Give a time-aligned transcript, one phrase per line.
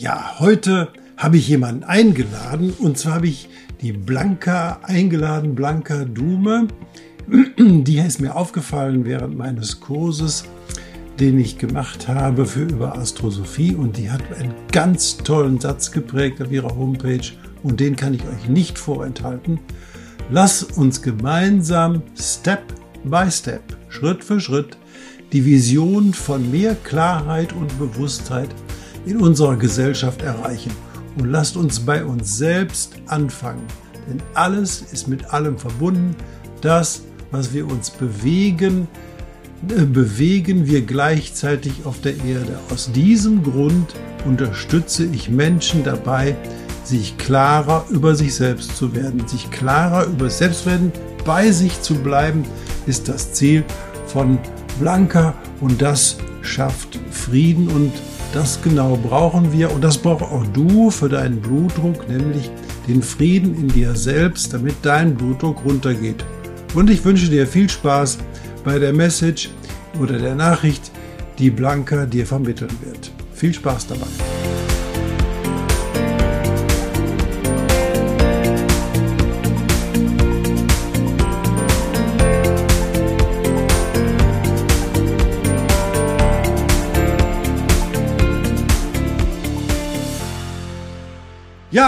[0.00, 3.48] Ja, heute habe ich jemanden eingeladen und zwar habe ich
[3.80, 6.68] die Blanca eingeladen, Blanca Dume.
[7.58, 10.44] Die ist mir aufgefallen während meines Kurses
[11.18, 16.40] den ich gemacht habe für über Astrosophie und die hat einen ganz tollen Satz geprägt
[16.40, 17.32] auf ihrer Homepage
[17.64, 19.58] und den kann ich euch nicht vorenthalten.
[20.30, 22.62] Lass uns gemeinsam Step
[23.02, 24.78] by Step, Schritt für Schritt,
[25.32, 28.48] die Vision von mehr Klarheit und Bewusstheit
[29.06, 30.72] in unserer Gesellschaft erreichen.
[31.16, 33.64] Und lasst uns bei uns selbst anfangen,
[34.08, 36.14] denn alles ist mit allem verbunden.
[36.60, 38.88] Das, was wir uns bewegen,
[39.66, 42.58] bewegen wir gleichzeitig auf der Erde.
[42.72, 46.36] Aus diesem Grund unterstütze ich Menschen dabei,
[46.84, 49.26] sich klarer über sich selbst zu werden.
[49.26, 50.92] Sich klarer über selbst werden,
[51.24, 52.44] bei sich zu bleiben,
[52.86, 53.64] ist das Ziel
[54.06, 54.38] von
[54.78, 57.92] Blanca und das schafft Frieden und
[58.38, 62.48] das genau brauchen wir und das brauchst auch du für deinen Blutdruck, nämlich
[62.86, 66.24] den Frieden in dir selbst, damit dein Blutdruck runtergeht.
[66.72, 68.18] Und ich wünsche dir viel Spaß
[68.62, 69.50] bei der Message
[70.00, 70.92] oder der Nachricht,
[71.40, 73.10] die Blanca dir vermitteln wird.
[73.32, 74.07] Viel Spaß dabei.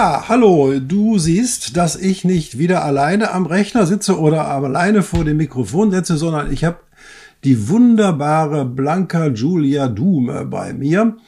[0.02, 5.36] Hallo, du siehst, dass ich nicht wieder alleine am Rechner sitze oder alleine vor dem
[5.36, 6.78] Mikrofon sitze, sondern ich habe
[7.44, 11.18] die wunderbare Blanca Julia Dume bei mir.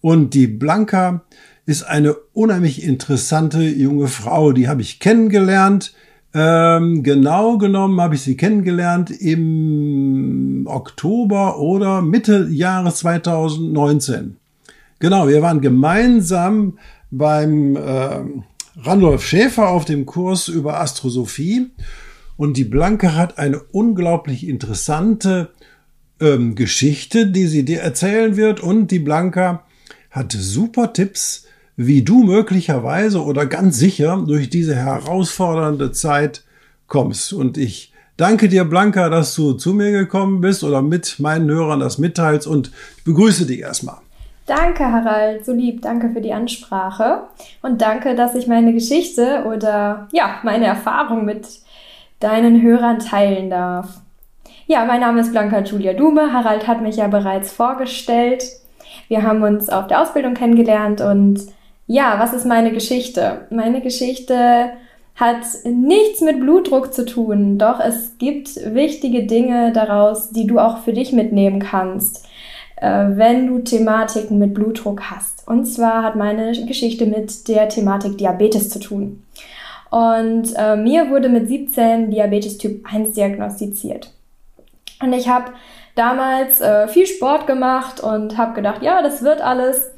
[0.00, 1.22] Und die Blanca
[1.66, 5.92] ist eine unheimlich interessante junge Frau, die habe ich kennengelernt.
[6.32, 14.36] Ähm, genau genommen habe ich sie kennengelernt im Oktober oder Mitte Jahres 2019.
[15.00, 16.74] Genau, wir waren gemeinsam
[17.10, 18.20] beim äh,
[18.82, 21.70] Randolph Schäfer auf dem Kurs über Astrosophie
[22.40, 25.50] und die Blanke hat eine unglaublich interessante
[26.20, 28.60] ähm, Geschichte, die sie dir erzählen wird.
[28.60, 29.64] Und die Blanca
[30.10, 31.44] hat super Tipps,
[31.76, 36.44] wie du möglicherweise oder ganz sicher durch diese herausfordernde Zeit
[36.86, 37.34] kommst.
[37.34, 41.80] Und ich danke dir, Blanca, dass du zu mir gekommen bist oder mit meinen Hörern
[41.80, 42.70] das mitteilst und
[43.04, 43.98] begrüße dich erstmal.
[44.46, 45.82] Danke, Harald, so lieb.
[45.82, 47.24] Danke für die Ansprache
[47.62, 51.46] und danke, dass ich meine Geschichte oder ja, meine Erfahrung mit
[52.18, 54.00] deinen Hörern teilen darf.
[54.66, 56.32] Ja, mein Name ist Blanca Julia Dume.
[56.32, 58.44] Harald hat mich ja bereits vorgestellt.
[59.08, 61.40] Wir haben uns auf der Ausbildung kennengelernt und
[61.86, 63.46] ja, was ist meine Geschichte?
[63.50, 64.70] Meine Geschichte
[65.16, 70.78] hat nichts mit Blutdruck zu tun, doch es gibt wichtige Dinge daraus, die du auch
[70.78, 72.26] für dich mitnehmen kannst,
[72.80, 75.46] wenn du Thematiken mit Blutdruck hast.
[75.46, 79.22] Und zwar hat meine Geschichte mit der Thematik Diabetes zu tun.
[79.90, 84.12] Und äh, mir wurde mit 17 Diabetes Typ 1 diagnostiziert.
[85.02, 85.52] Und ich habe
[85.94, 89.90] damals äh, viel Sport gemacht und habe gedacht, ja, das wird alles.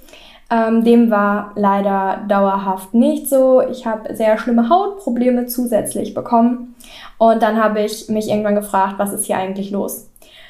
[0.51, 3.63] Ähm, dem war leider dauerhaft nicht so.
[3.63, 6.75] Ich habe sehr schlimme Hautprobleme zusätzlich bekommen.
[7.19, 10.09] Und dann habe ich mich irgendwann gefragt, was ist hier eigentlich los?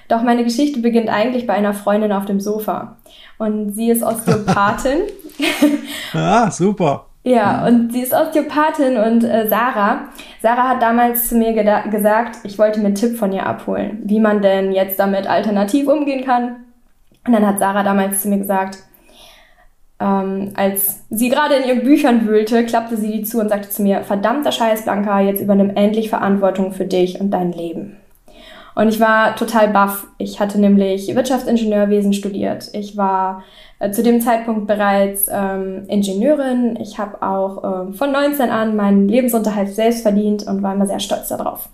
[0.08, 2.96] Doch meine Geschichte beginnt eigentlich bei einer Freundin auf dem Sofa.
[3.38, 5.00] Und sie ist Osteopathin.
[6.12, 7.06] ah, super.
[7.24, 10.08] Ja, und sie ist Osteopathin und äh, Sarah.
[10.40, 14.18] Sarah hat damals zu mir gesagt, ich wollte mir einen Tipp von ihr abholen, wie
[14.18, 16.64] man denn jetzt damit alternativ umgehen kann.
[17.24, 18.78] Und dann hat Sarah damals zu mir gesagt,
[20.00, 23.82] ähm, als sie gerade in ihren Büchern wühlte, klappte sie die zu und sagte zu
[23.82, 27.98] mir, verdammter Scheiß, Blanca, jetzt übernimm endlich Verantwortung für dich und dein Leben.
[28.74, 30.06] Und ich war total baff.
[30.18, 32.70] Ich hatte nämlich Wirtschaftsingenieurwesen studiert.
[32.72, 33.42] Ich war
[33.78, 36.78] äh, zu dem Zeitpunkt bereits ähm, Ingenieurin.
[36.80, 41.00] Ich habe auch äh, von 19 an meinen Lebensunterhalt selbst verdient und war immer sehr
[41.00, 41.68] stolz darauf.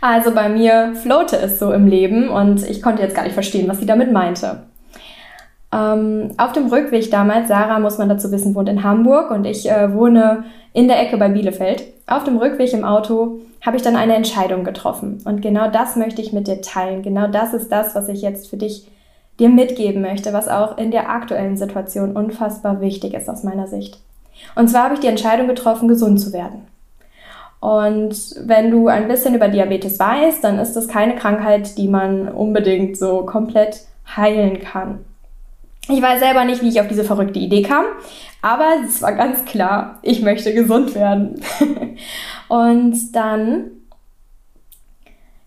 [0.00, 3.68] Also bei mir floate es so im Leben und ich konnte jetzt gar nicht verstehen,
[3.68, 4.62] was sie damit meinte.
[5.72, 9.70] Ähm, auf dem Rückweg damals, Sarah, muss man dazu wissen, wohnt in Hamburg und ich
[9.70, 11.84] äh, wohne in der Ecke bei Bielefeld.
[12.06, 15.20] Auf dem Rückweg im Auto habe ich dann eine Entscheidung getroffen.
[15.24, 17.02] Und genau das möchte ich mit dir teilen.
[17.02, 18.88] Genau das ist das, was ich jetzt für dich
[19.38, 24.00] dir mitgeben möchte, was auch in der aktuellen Situation unfassbar wichtig ist aus meiner Sicht.
[24.54, 26.66] Und zwar habe ich die Entscheidung getroffen, gesund zu werden.
[27.60, 32.28] Und wenn du ein bisschen über Diabetes weißt, dann ist das keine Krankheit, die man
[32.28, 33.82] unbedingt so komplett
[34.16, 35.04] heilen kann.
[35.90, 37.84] Ich weiß selber nicht, wie ich auf diese verrückte Idee kam,
[38.42, 41.40] aber es war ganz klar, ich möchte gesund werden.
[42.48, 43.70] und dann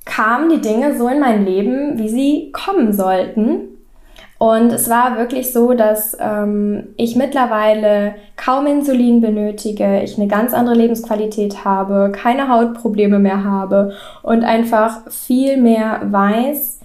[0.06, 3.70] kamen die Dinge so in mein Leben, wie sie kommen sollten.
[4.38, 10.54] Und es war wirklich so, dass ähm, ich mittlerweile kaum Insulin benötige, ich eine ganz
[10.54, 16.82] andere Lebensqualität habe, keine Hautprobleme mehr habe und einfach viel mehr weiß,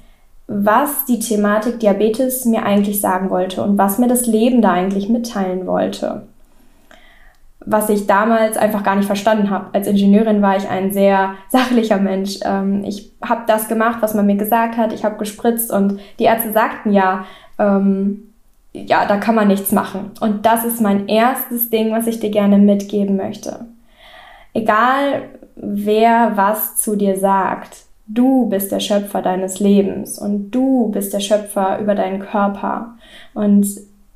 [0.48, 5.10] was die Thematik Diabetes mir eigentlich sagen wollte und was mir das Leben da eigentlich
[5.10, 6.22] mitteilen wollte.
[7.60, 9.66] Was ich damals einfach gar nicht verstanden habe.
[9.74, 12.38] Als Ingenieurin war ich ein sehr sachlicher Mensch.
[12.42, 14.94] Ähm, ich habe das gemacht, was man mir gesagt hat.
[14.94, 17.26] Ich habe gespritzt und die Ärzte sagten ja,
[17.58, 18.32] ähm,
[18.72, 20.12] ja, da kann man nichts machen.
[20.20, 23.66] Und das ist mein erstes Ding, was ich dir gerne mitgeben möchte.
[24.54, 31.12] Egal, wer was zu dir sagt, du bist der Schöpfer deines Lebens und du bist
[31.12, 32.94] der Schöpfer über deinen Körper.
[33.34, 33.66] Und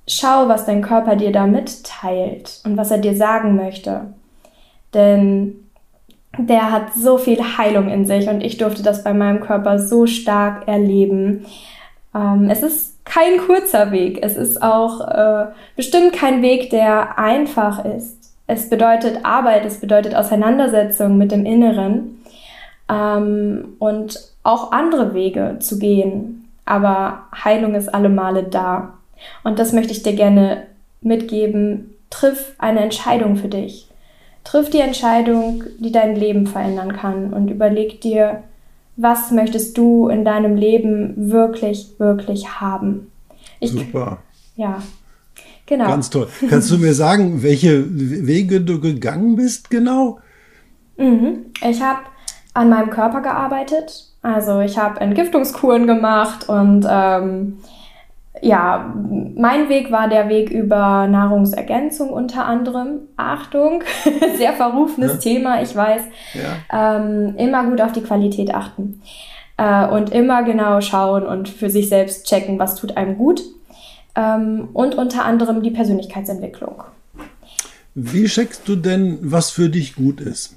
[0.09, 4.15] schau, was dein Körper dir da mitteilt und was er dir sagen möchte.
[4.94, 5.56] Denn
[6.39, 10.06] der hat so viel Heilung in sich und ich durfte das bei meinem Körper so
[10.06, 11.45] stark erleben.
[12.15, 14.21] Ähm, es ist kein kurzer Weg.
[14.23, 15.47] Es ist auch äh,
[15.77, 18.33] bestimmt kein Weg, der einfach ist.
[18.47, 22.22] Es bedeutet Arbeit, es bedeutet Auseinandersetzung mit dem Inneren
[22.88, 26.49] ähm, und auch andere Wege zu gehen.
[26.64, 28.94] Aber Heilung ist alle Male da.
[29.44, 30.67] Und das möchte ich dir gerne
[31.00, 31.94] mitgeben.
[32.11, 33.88] Triff eine Entscheidung für dich.
[34.44, 38.43] Triff die Entscheidung, die dein Leben verändern kann und überleg dir,
[38.96, 43.11] was möchtest du in deinem Leben wirklich, wirklich haben?
[43.61, 44.19] Ich, Super.
[44.56, 44.82] Ja,
[45.67, 45.87] genau.
[45.87, 46.28] Ganz toll.
[46.49, 50.19] Kannst du mir sagen, welche Wege du gegangen bist genau?
[50.99, 51.46] Mhm.
[51.69, 52.00] Ich habe
[52.54, 54.08] an meinem Körper gearbeitet.
[54.22, 57.58] Also ich habe Entgiftungskuren gemacht und ähm,
[58.40, 58.93] ja,
[59.37, 63.00] mein Weg war der Weg über Nahrungsergänzung unter anderem.
[63.16, 63.82] Achtung,
[64.37, 65.19] sehr verrufenes ja.
[65.19, 66.02] Thema, ich weiß.
[66.34, 66.96] Ja.
[66.96, 69.00] Ähm, immer gut auf die Qualität achten.
[69.56, 73.43] Äh, und immer genau schauen und für sich selbst checken, was tut einem gut.
[74.14, 76.82] Ähm, und unter anderem die Persönlichkeitsentwicklung.
[77.94, 80.56] Wie checkst du denn, was für dich gut ist?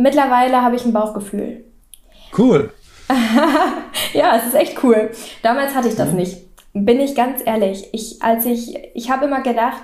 [0.00, 1.64] Mittlerweile habe ich ein Bauchgefühl.
[2.36, 2.70] Cool.
[4.12, 5.10] ja, es ist echt cool.
[5.42, 6.16] Damals hatte ich das mhm.
[6.16, 6.38] nicht.
[6.72, 7.88] Bin ich ganz ehrlich.
[7.92, 9.82] Ich, als ich, ich habe immer gedacht,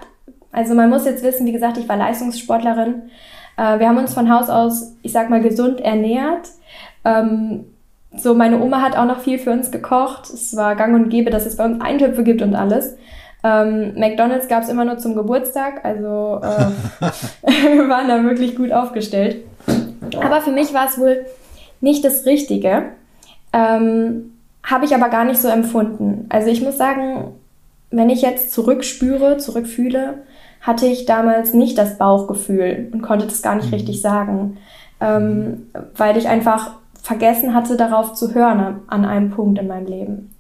[0.52, 3.10] also man muss jetzt wissen, wie gesagt, ich war Leistungssportlerin.
[3.56, 6.48] Äh, wir haben uns von Haus aus, ich sag mal, gesund ernährt.
[7.04, 7.64] Ähm,
[8.16, 10.30] so, meine Oma hat auch noch viel für uns gekocht.
[10.30, 12.96] Es war gang und gäbe, dass es bei uns Eintöpfe gibt und alles.
[13.44, 16.70] Ähm, McDonalds gab es immer nur zum Geburtstag, also äh,
[17.76, 19.44] wir waren da wirklich gut aufgestellt.
[20.20, 21.26] Aber für mich war es wohl
[21.81, 22.84] nicht das Richtige.
[23.52, 24.32] Ähm,
[24.62, 26.26] Habe ich aber gar nicht so empfunden.
[26.28, 27.32] Also ich muss sagen,
[27.90, 30.22] wenn ich jetzt zurückspüre, zurückfühle,
[30.60, 33.75] hatte ich damals nicht das Bauchgefühl und konnte das gar nicht mhm.
[33.75, 34.58] richtig sagen,
[35.00, 35.66] ähm,
[35.96, 36.72] weil ich einfach
[37.02, 40.34] vergessen hatte, darauf zu hören an einem Punkt in meinem Leben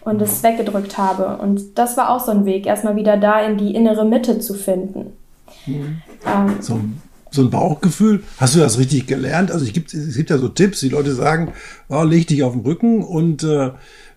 [0.00, 1.38] und es weggedrückt habe.
[1.40, 4.54] Und das war auch so ein Weg, erstmal wieder da in die innere Mitte zu
[4.54, 5.12] finden.
[5.66, 6.02] Mhm.
[6.26, 6.80] Ähm, so,
[7.30, 9.50] so, ein Bauchgefühl, hast du das richtig gelernt?
[9.50, 11.52] Also es gibt, es gibt ja so Tipps, die Leute sagen,
[11.88, 13.70] oh, leg dich auf den Rücken und äh,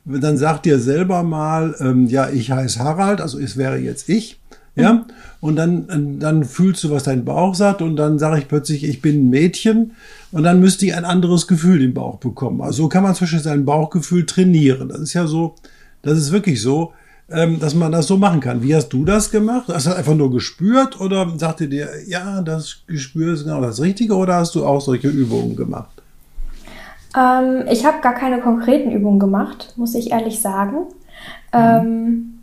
[0.05, 4.39] dann sagt dir selber mal, ähm, ja, ich heiße Harald, also es wäre jetzt ich.
[4.73, 5.03] Ja, mhm.
[5.41, 9.01] und dann, dann fühlst du, was dein Bauch sagt, und dann sage ich plötzlich, ich
[9.01, 9.91] bin ein Mädchen,
[10.31, 12.61] und dann müsste ich ein anderes Gefühl im Bauch bekommen.
[12.61, 14.87] Also so kann man zwischen sein Bauchgefühl trainieren.
[14.87, 15.55] Das ist ja so,
[16.03, 16.93] das ist wirklich so,
[17.31, 18.61] ähm, dass man das so machen kann.
[18.63, 19.65] Wie hast du das gemacht?
[19.67, 24.15] Hast du einfach nur gespürt oder sagte dir, ja, das Gespür ist genau das Richtige,
[24.15, 26.01] oder hast du auch solche Übungen gemacht?
[27.17, 30.87] Ähm, ich habe gar keine konkreten Übungen gemacht, muss ich ehrlich sagen.
[31.53, 31.59] Mhm.
[31.59, 32.39] Ähm,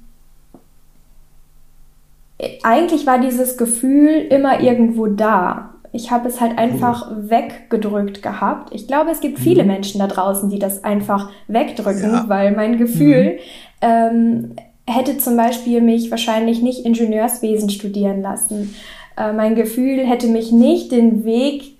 [2.62, 5.70] eigentlich war dieses Gefühl immer irgendwo da.
[5.92, 7.30] Ich habe es halt einfach mhm.
[7.30, 8.74] weggedrückt gehabt.
[8.74, 9.68] Ich glaube, es gibt viele mhm.
[9.68, 12.24] Menschen da draußen, die das einfach wegdrücken, ja.
[12.28, 13.38] weil mein Gefühl mhm.
[13.80, 14.56] ähm,
[14.88, 18.74] hätte zum Beispiel mich wahrscheinlich nicht Ingenieurswesen studieren lassen.
[19.16, 21.74] Äh, mein Gefühl hätte mich nicht den Weg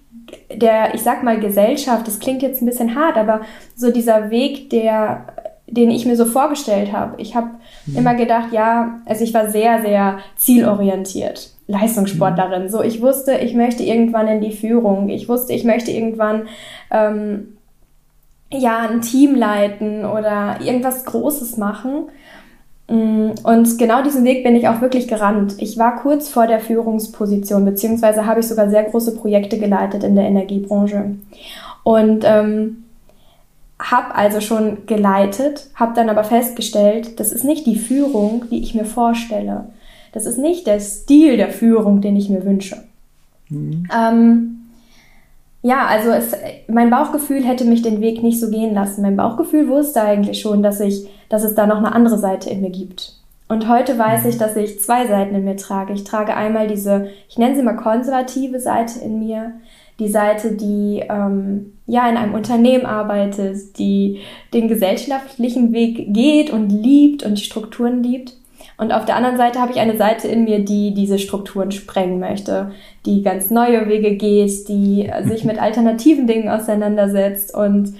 [0.55, 3.41] der, ich sag mal, Gesellschaft, das klingt jetzt ein bisschen hart, aber
[3.75, 5.25] so dieser Weg der
[5.71, 7.21] den ich mir so vorgestellt habe.
[7.21, 7.51] Ich habe
[7.87, 7.99] mhm.
[7.99, 11.51] immer gedacht, ja, also ich war sehr, sehr zielorientiert.
[11.67, 12.65] Leistungssportlerin.
[12.65, 12.69] Mhm.
[12.69, 15.11] So, ich wusste, ich möchte irgendwann in die Führung.
[15.11, 16.49] Ich wusste, ich möchte irgendwann
[16.91, 17.59] ähm,
[18.51, 22.09] ja, ein Team leiten oder irgendwas Großes machen.
[22.89, 25.57] Mm, und genau diesen Weg bin ich auch wirklich gerannt.
[25.59, 30.17] Ich war kurz vor der Führungsposition, beziehungsweise habe ich sogar sehr große Projekte geleitet in
[30.17, 31.17] der Energiebranche.
[31.85, 32.85] Und ähm,
[33.79, 38.75] habe also schon geleitet, habe dann aber festgestellt, das ist nicht die Führung, die ich
[38.75, 39.67] mir vorstelle.
[40.13, 42.83] Das ist nicht der Stil der Führung, den ich mir wünsche.
[43.51, 43.89] Mhm.
[43.95, 44.58] Ähm,
[45.63, 46.33] ja, also es,
[46.69, 49.03] mein Bauchgefühl hätte mich den Weg nicht so gehen lassen.
[49.03, 52.61] Mein Bauchgefühl wusste eigentlich schon, dass ich, dass es da noch eine andere Seite in
[52.61, 53.15] mir gibt.
[53.49, 55.95] Und heute weiß ich, dass ich zwei Seiten in mir trage.
[55.95, 59.55] Ich trage einmal diese, ich nenne sie mal konservative Seite in mir,
[59.99, 64.21] die Seite, die ähm, ja in einem Unternehmen arbeitet, die
[64.55, 68.35] den gesellschaftlichen Weg geht und liebt und die Strukturen liebt.
[68.79, 72.21] Und auf der anderen Seite habe ich eine Seite in mir, die diese Strukturen sprengen
[72.21, 72.71] möchte,
[73.05, 77.55] die ganz neue Wege geht, die sich mit alternativen Dingen auseinandersetzt.
[77.55, 77.95] Und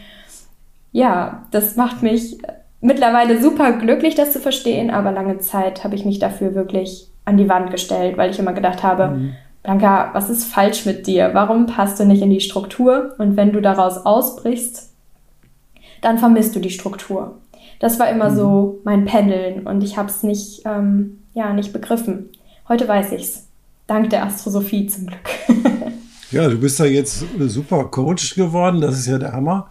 [0.93, 2.39] ja, das macht mich
[2.81, 7.37] mittlerweile super glücklich, das zu verstehen, aber lange Zeit habe ich mich dafür wirklich an
[7.37, 9.33] die Wand gestellt, weil ich immer gedacht habe, mhm.
[9.65, 11.31] Blanca, was ist falsch mit dir?
[11.35, 13.15] Warum passt du nicht in die Struktur?
[13.19, 14.95] Und wenn du daraus ausbrichst,
[16.01, 17.35] dann vermisst du die Struktur.
[17.79, 18.37] Das war immer mhm.
[18.37, 22.31] so mein Pendeln und ich habe es nicht, ähm, ja, nicht begriffen.
[22.69, 23.47] Heute weiß ich's.
[23.87, 25.21] Dank der Astrosophie zum Glück.
[26.31, 28.83] ja, du bist ja jetzt super Coach geworden.
[28.83, 29.71] Das ist ja der Hammer.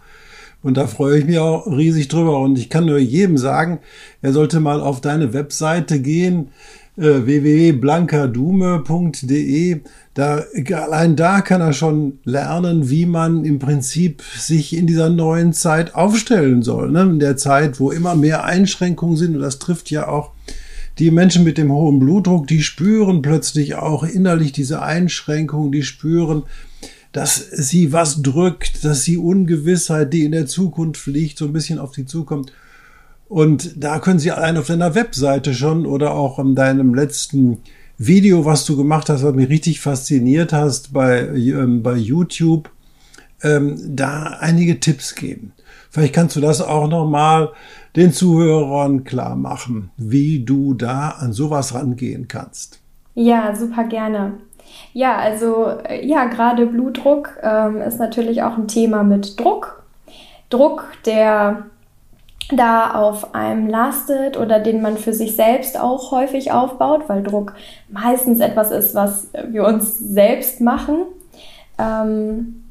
[0.60, 2.40] Und da freue ich mich auch riesig drüber.
[2.40, 3.78] Und ich kann nur jedem sagen,
[4.22, 6.50] er sollte mal auf deine Webseite gehen
[6.98, 9.80] äh, www.blankadume.de.
[10.14, 15.52] Da, allein da kann er schon lernen, wie man im Prinzip sich in dieser neuen
[15.52, 16.90] Zeit aufstellen soll.
[16.90, 17.02] Ne?
[17.02, 20.32] In der Zeit, wo immer mehr Einschränkungen sind, und das trifft ja auch
[20.98, 26.42] die Menschen mit dem hohen Blutdruck, die spüren plötzlich auch innerlich diese Einschränkungen, die spüren,
[27.12, 31.78] dass sie was drückt, dass sie Ungewissheit, die in der Zukunft liegt, so ein bisschen
[31.78, 32.52] auf sie zukommt.
[33.28, 37.58] Und da können Sie allein auf deiner Webseite schon oder auch in deinem letzten
[37.98, 42.70] Video, was du gemacht hast, was mich richtig fasziniert hast bei, ähm, bei YouTube,
[43.42, 45.52] ähm, da einige Tipps geben.
[45.90, 47.50] Vielleicht kannst du das auch nochmal
[47.96, 52.80] den Zuhörern klar machen, wie du da an sowas rangehen kannst.
[53.14, 54.34] Ja, super gerne.
[54.92, 59.82] Ja, also äh, ja, gerade Blutdruck ähm, ist natürlich auch ein Thema mit Druck.
[60.50, 61.66] Druck, der
[62.50, 67.54] da auf einem lastet oder den man für sich selbst auch häufig aufbaut, weil Druck
[67.88, 71.02] meistens etwas ist, was wir uns selbst machen.
[71.78, 72.64] Ähm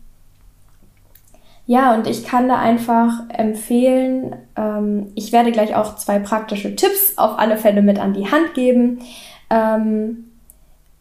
[1.67, 7.17] ja, und ich kann da einfach empfehlen, ähm, ich werde gleich auch zwei praktische Tipps
[7.17, 8.99] auf alle Fälle mit an die Hand geben,
[9.49, 10.31] ähm,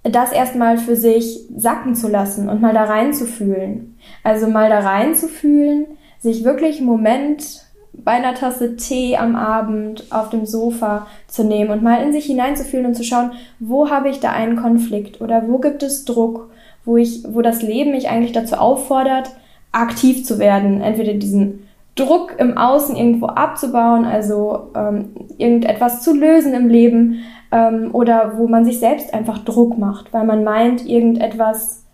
[0.03, 3.97] das erstmal für sich sacken zu lassen und mal da reinzufühlen.
[4.25, 5.87] Also mal da reinzufühlen,
[6.19, 7.66] sich wirklich einen Moment
[8.05, 12.27] bei einer Tasse Tee am Abend auf dem Sofa zu nehmen und mal in sich
[12.27, 16.51] hineinzufühlen und zu schauen, wo habe ich da einen Konflikt oder wo gibt es Druck,
[16.85, 19.31] wo ich, wo das Leben mich eigentlich dazu auffordert,
[19.73, 26.53] aktiv zu werden, entweder diesen Druck im Außen irgendwo abzubauen, also ähm, irgendetwas zu lösen
[26.55, 31.85] im Leben, ähm, oder wo man sich selbst einfach Druck macht, weil man meint, irgendetwas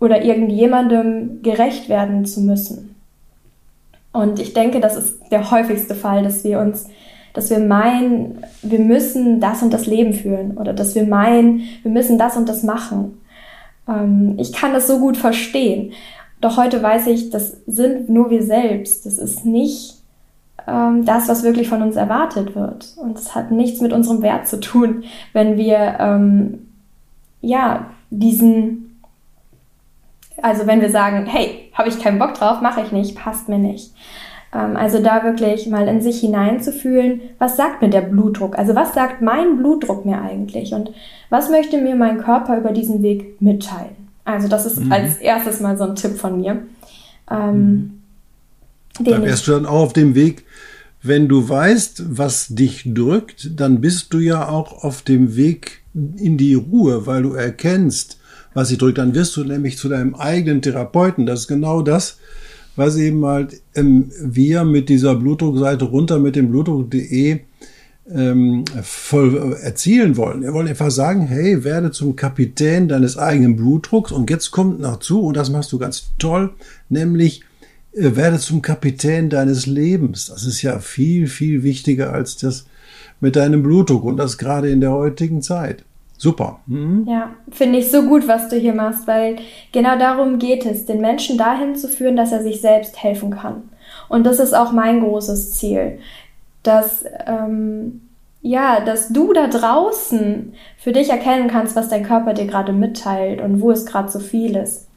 [0.00, 2.87] oder irgendjemandem gerecht werden zu müssen.
[4.12, 6.86] Und ich denke, das ist der häufigste Fall, dass wir uns,
[7.34, 11.90] dass wir meinen, wir müssen das und das Leben führen oder dass wir meinen, wir
[11.90, 13.20] müssen das und das machen.
[13.88, 15.92] Ähm, ich kann das so gut verstehen.
[16.40, 19.06] Doch heute weiß ich, das sind nur wir selbst.
[19.06, 19.98] Das ist nicht
[20.66, 22.94] ähm, das, was wirklich von uns erwartet wird.
[22.96, 26.68] Und es hat nichts mit unserem Wert zu tun, wenn wir ähm,
[27.40, 28.87] ja diesen
[30.42, 33.58] also wenn wir sagen, hey, habe ich keinen Bock drauf, mache ich nicht, passt mir
[33.58, 33.92] nicht.
[34.54, 38.58] Ähm, also da wirklich mal in sich hineinzufühlen, was sagt mir der Blutdruck?
[38.58, 40.72] Also was sagt mein Blutdruck mir eigentlich?
[40.72, 40.90] Und
[41.30, 43.96] was möchte mir mein Körper über diesen Weg mitteilen?
[44.24, 44.92] Also das ist mhm.
[44.92, 46.62] als erstes mal so ein Tipp von mir.
[47.30, 48.00] Ähm,
[48.98, 49.04] mhm.
[49.04, 50.44] da wärst du dann auch auf dem Weg,
[51.02, 56.36] wenn du weißt, was dich drückt, dann bist du ja auch auf dem Weg in
[56.36, 58.17] die Ruhe, weil du erkennst,
[58.54, 61.26] was sie drückt, dann wirst du nämlich zu deinem eigenen Therapeuten.
[61.26, 62.18] Das ist genau das,
[62.76, 67.40] was eben halt ähm, wir mit dieser Blutdruckseite runter mit dem blutdruck.de
[68.10, 70.42] ähm, voll erzielen wollen.
[70.42, 75.00] Wir wollen einfach sagen, hey, werde zum Kapitän deines eigenen Blutdrucks und jetzt kommt noch
[75.00, 76.50] zu, und das machst du ganz toll,
[76.88, 77.42] nämlich
[77.92, 80.26] äh, werde zum Kapitän deines Lebens.
[80.26, 82.66] Das ist ja viel, viel wichtiger als das
[83.20, 85.84] mit deinem Blutdruck und das gerade in der heutigen Zeit.
[86.18, 86.58] Super.
[86.66, 87.06] Mhm.
[87.08, 89.36] Ja, finde ich so gut, was du hier machst, weil
[89.72, 93.70] genau darum geht es, den Menschen dahin zu führen, dass er sich selbst helfen kann.
[94.08, 96.00] Und das ist auch mein großes Ziel,
[96.64, 98.02] dass, ähm,
[98.42, 103.40] ja, dass du da draußen für dich erkennen kannst, was dein Körper dir gerade mitteilt
[103.40, 104.88] und wo es gerade zu viel ist.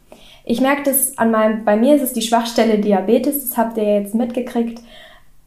[0.44, 4.02] Ich merke das an meinem, bei mir ist es die Schwachstelle Diabetes, das habt ihr
[4.02, 4.82] jetzt mitgekriegt.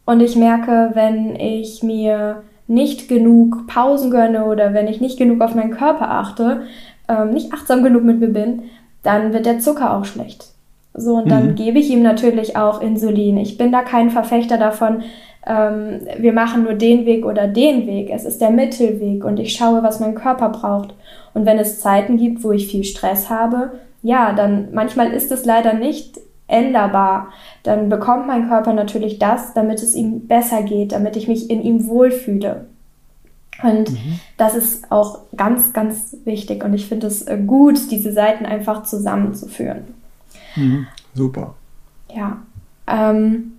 [0.06, 5.40] Und ich merke, wenn ich mir nicht genug Pausen gönne oder wenn ich nicht genug
[5.40, 6.62] auf meinen Körper achte,
[7.08, 8.62] ähm, nicht achtsam genug mit mir bin,
[9.02, 10.46] dann wird der Zucker auch schlecht.
[10.94, 11.54] So, und dann mhm.
[11.56, 13.36] gebe ich ihm natürlich auch Insulin.
[13.36, 15.02] Ich bin da kein Verfechter davon,
[15.46, 18.10] ähm, wir machen nur den Weg oder den Weg.
[18.10, 20.94] Es ist der Mittelweg und ich schaue, was mein Körper braucht.
[21.34, 25.44] Und wenn es Zeiten gibt, wo ich viel Stress habe, ja, dann manchmal ist es
[25.44, 26.18] leider nicht
[26.54, 27.32] änderbar.
[27.64, 31.62] Dann bekommt mein Körper natürlich das, damit es ihm besser geht, damit ich mich in
[31.62, 32.66] ihm wohlfühle.
[33.62, 34.20] Und mhm.
[34.36, 36.64] das ist auch ganz, ganz wichtig.
[36.64, 39.94] Und ich finde es äh, gut, diese Seiten einfach zusammenzuführen.
[40.56, 40.86] Mhm.
[41.14, 41.54] Super.
[42.14, 42.38] Ja.
[42.86, 43.52] Ähm,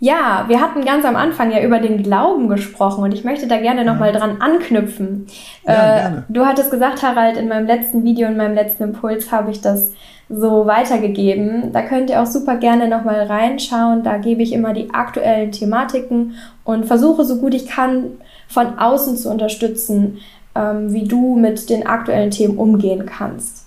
[0.00, 3.58] ja, wir hatten ganz am Anfang ja über den Glauben gesprochen und ich möchte da
[3.58, 5.26] gerne nochmal dran anknüpfen.
[5.66, 6.22] Ja, äh.
[6.28, 9.92] Du hattest gesagt, Harald, in meinem letzten Video, in meinem letzten Impuls habe ich das
[10.28, 11.72] so weitergegeben.
[11.72, 14.02] Da könnt ihr auch super gerne nochmal reinschauen.
[14.02, 18.12] Da gebe ich immer die aktuellen Thematiken und versuche so gut ich kann
[18.48, 20.18] von außen zu unterstützen,
[20.54, 23.66] ähm, wie du mit den aktuellen Themen umgehen kannst.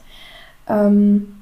[0.68, 1.41] Ähm,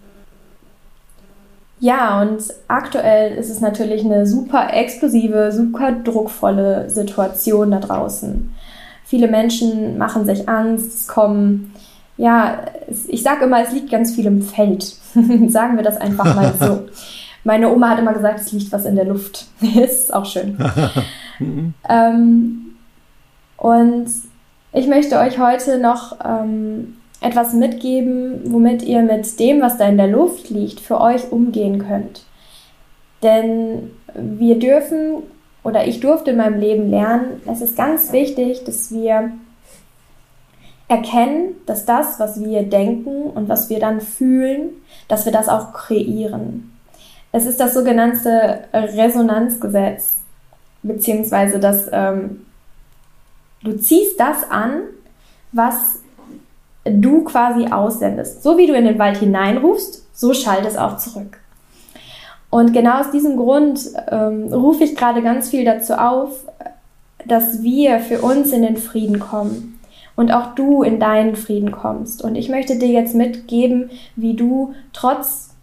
[1.81, 8.53] ja, und aktuell ist es natürlich eine super explosive, super druckvolle Situation da draußen.
[9.05, 11.73] Viele Menschen machen sich Angst, es kommen,
[12.17, 12.59] ja,
[13.07, 14.93] ich sage immer, es liegt ganz viel im Feld.
[15.47, 16.87] Sagen wir das einfach mal so.
[17.43, 19.47] Meine Oma hat immer gesagt, es liegt was in der Luft.
[19.61, 20.57] ist auch schön.
[21.89, 22.75] ähm,
[23.57, 24.07] und
[24.73, 29.97] ich möchte euch heute noch ähm, etwas mitgeben, womit ihr mit dem, was da in
[29.97, 32.23] der Luft liegt, für euch umgehen könnt.
[33.23, 35.23] Denn wir dürfen
[35.63, 39.31] oder ich durfte in meinem Leben lernen, es ist ganz wichtig, dass wir
[40.87, 44.69] erkennen, dass das, was wir denken und was wir dann fühlen,
[45.09, 46.71] dass wir das auch kreieren.
[47.33, 50.15] Es ist das sogenannte Resonanzgesetz,
[50.81, 52.45] beziehungsweise dass ähm,
[53.61, 54.83] du ziehst das an,
[55.51, 55.99] was
[56.85, 58.41] du quasi aussendest.
[58.41, 61.39] So wie du in den Wald hineinrufst, so schallt es auch zurück.
[62.49, 66.45] Und genau aus diesem Grund ähm, rufe ich gerade ganz viel dazu auf,
[67.25, 69.78] dass wir für uns in den Frieden kommen
[70.15, 72.23] und auch du in deinen Frieden kommst.
[72.23, 75.55] Und ich möchte dir jetzt mitgeben, wie du trotz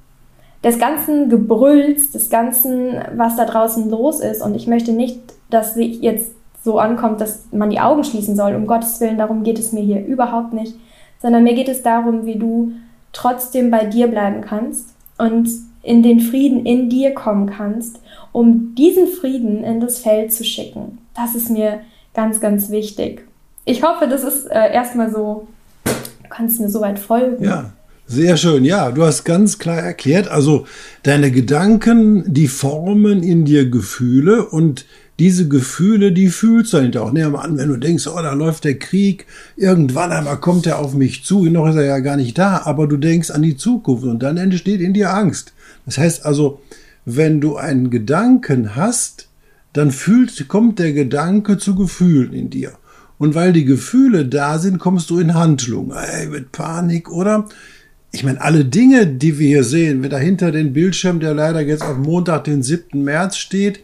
[0.64, 5.74] des ganzen Gebrülls, des ganzen, was da draußen los ist, und ich möchte nicht, dass
[5.74, 6.32] sich jetzt
[6.64, 8.54] so ankommt, dass man die Augen schließen soll.
[8.54, 10.74] Um Gottes Willen, darum geht es mir hier überhaupt nicht
[11.20, 12.72] sondern mir geht es darum, wie du
[13.12, 15.48] trotzdem bei dir bleiben kannst und
[15.82, 18.00] in den Frieden in dir kommen kannst,
[18.32, 20.98] um diesen Frieden in das Feld zu schicken.
[21.14, 21.80] Das ist mir
[22.12, 23.25] ganz, ganz wichtig.
[23.68, 25.48] Ich hoffe, das ist äh, erstmal so,
[25.84, 27.42] du kannst mir soweit folgen.
[27.42, 27.72] Ja,
[28.06, 28.64] sehr schön.
[28.64, 30.68] Ja, du hast ganz klar erklärt, also
[31.02, 34.86] deine Gedanken, die formen in dir Gefühle und
[35.18, 37.12] diese Gefühle, die fühlst du hinterher auch.
[37.12, 39.26] Nehmen wir an, wenn du denkst, oh, da läuft der Krieg,
[39.56, 42.86] irgendwann einmal kommt er auf mich zu, noch ist er ja gar nicht da, aber
[42.86, 45.54] du denkst an die Zukunft und dann entsteht in dir Angst.
[45.86, 46.60] Das heißt also,
[47.04, 49.26] wenn du einen Gedanken hast,
[49.72, 52.72] dann fühlt, kommt der Gedanke zu Gefühlen in dir.
[53.18, 55.92] Und weil die Gefühle da sind, kommst du in Handlung.
[55.92, 57.48] Ey, mit Panik oder
[58.16, 61.82] ich meine, alle Dinge, die wir hier sehen, wenn dahinter den Bildschirm, der leider jetzt
[61.82, 63.04] auf Montag, den 7.
[63.04, 63.80] März steht,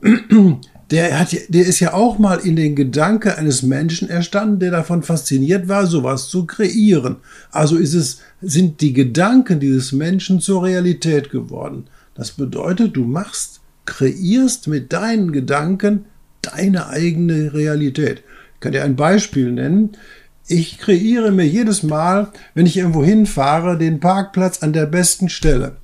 [0.90, 5.02] der, hat, der ist ja auch mal in den Gedanken eines Menschen erstanden, der davon
[5.02, 7.16] fasziniert war, sowas zu kreieren.
[7.50, 11.84] Also ist es, sind die Gedanken dieses Menschen zur Realität geworden.
[12.14, 16.06] Das bedeutet, du machst, kreierst mit deinen Gedanken
[16.40, 18.22] deine eigene Realität.
[18.64, 19.90] Ich kann dir ein Beispiel nennen.
[20.48, 25.76] Ich kreiere mir jedes Mal, wenn ich irgendwo hinfahre, den Parkplatz an der besten Stelle.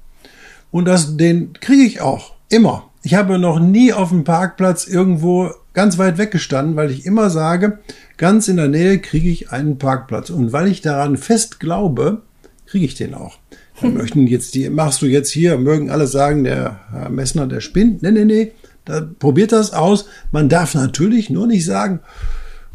[0.71, 2.37] Und das, den kriege ich auch.
[2.49, 2.89] Immer.
[3.03, 7.81] Ich habe noch nie auf dem Parkplatz irgendwo ganz weit weggestanden, weil ich immer sage,
[8.17, 10.31] ganz in der Nähe kriege ich einen Parkplatz.
[10.31, 12.23] Und weil ich daran fest glaube,
[12.65, 13.37] kriege ich den auch.
[13.83, 17.61] Dann möchten jetzt die, machst du jetzt hier, mögen alle sagen, der Herr Messner, der
[17.61, 18.01] spinnt.
[18.01, 18.53] Nee, nee, nee,
[18.87, 20.07] da, probiert das aus.
[20.33, 22.01] Man darf natürlich nur nicht sagen,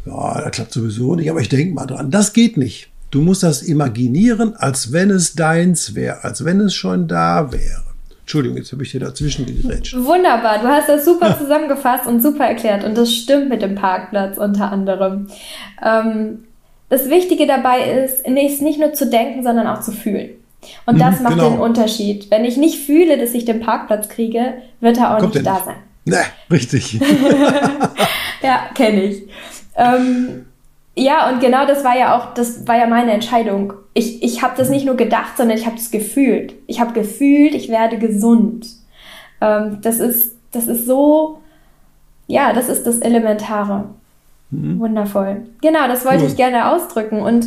[0.06, 2.10] ja, das klappt sowieso nicht, aber ich denke mal dran.
[2.10, 2.88] Das geht nicht.
[3.10, 7.82] Du musst das imaginieren, als wenn es deins wäre, als wenn es schon da wäre.
[8.20, 9.94] Entschuldigung, jetzt habe ich hier dazwischen gegrätscht.
[9.96, 14.36] Wunderbar, du hast das super zusammengefasst und super erklärt und das stimmt mit dem Parkplatz
[14.36, 15.28] unter anderem.
[15.84, 16.44] Ähm,
[16.88, 20.30] das Wichtige dabei ist, nicht nur zu denken, sondern auch zu fühlen.
[20.86, 21.50] Und mhm, das macht genau.
[21.50, 22.30] den Unterschied.
[22.30, 25.62] Wenn ich nicht fühle, dass ich den Parkplatz kriege, wird er auch Kommt nicht da
[25.64, 25.76] sein.
[26.04, 26.18] Ne,
[26.50, 27.00] richtig.
[28.42, 29.22] ja, kenne ich.
[29.76, 30.46] Ähm,
[30.96, 33.74] ja, und genau das war ja auch, das war ja meine Entscheidung.
[33.92, 36.54] Ich, ich habe das nicht nur gedacht, sondern ich habe das gefühlt.
[36.66, 38.66] Ich habe gefühlt, ich werde gesund.
[39.40, 41.40] Ähm, das ist, das ist so,
[42.26, 43.90] ja, das ist das Elementare.
[44.50, 44.80] Mhm.
[44.80, 45.46] Wundervoll.
[45.60, 46.30] Genau, das wollte cool.
[46.30, 47.20] ich gerne ausdrücken.
[47.20, 47.46] Und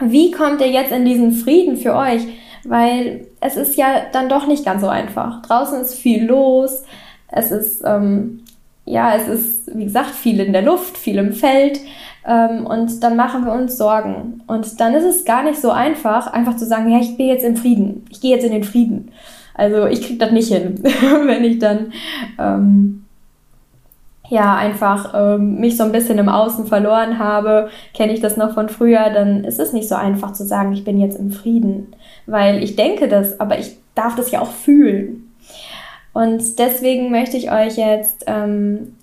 [0.00, 2.22] wie kommt ihr jetzt in diesen Frieden für euch?
[2.64, 5.42] Weil es ist ja dann doch nicht ganz so einfach.
[5.42, 6.82] Draußen ist viel los.
[7.28, 8.41] Es ist, ähm,
[8.92, 11.80] ja, es ist, wie gesagt, viel in der Luft, viel im Feld.
[12.26, 14.42] Ähm, und dann machen wir uns Sorgen.
[14.46, 17.44] Und dann ist es gar nicht so einfach, einfach zu sagen, ja, ich bin jetzt
[17.44, 18.04] im Frieden.
[18.10, 19.10] Ich gehe jetzt in den Frieden.
[19.54, 20.78] Also ich kriege das nicht hin,
[21.26, 21.92] wenn ich dann
[22.38, 23.04] ähm,
[24.28, 28.54] ja einfach ähm, mich so ein bisschen im Außen verloren habe, kenne ich das noch
[28.54, 31.88] von früher, dann ist es nicht so einfach zu sagen, ich bin jetzt im Frieden,
[32.26, 35.31] weil ich denke das, aber ich darf das ja auch fühlen.
[36.12, 38.96] Und deswegen möchte ich euch jetzt ähm,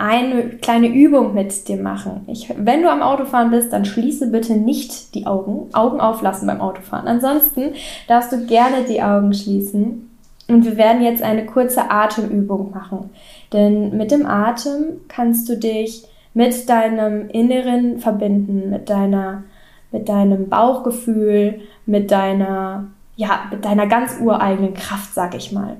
[0.00, 2.22] eine kleine Übung mit dir machen.
[2.26, 5.68] Ich, wenn du am Autofahren bist, dann schließe bitte nicht die Augen.
[5.74, 7.06] Augen auflassen beim Autofahren.
[7.06, 7.74] Ansonsten
[8.08, 10.10] darfst du gerne die Augen schließen.
[10.48, 13.10] Und wir werden jetzt eine kurze Atemübung machen.
[13.52, 19.44] Denn mit dem Atem kannst du dich mit deinem Inneren verbinden, mit deiner,
[19.92, 22.86] mit deinem Bauchgefühl, mit deiner,
[23.20, 25.76] ja, mit deiner ganz ureigenen Kraft, sag ich mal.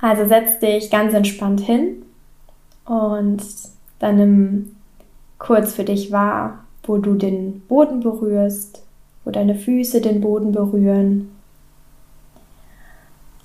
[0.00, 2.02] Also setz dich ganz entspannt hin
[2.86, 3.42] und
[3.98, 4.76] dann nimm
[5.38, 8.82] kurz für dich wahr, wo du den Boden berührst,
[9.26, 11.30] wo deine Füße den Boden berühren.